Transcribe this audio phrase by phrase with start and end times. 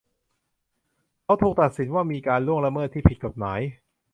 [1.23, 3.59] เขาถูกตัดสินว่ามีการล่วงละเมิดที่ผิดกฎหมาย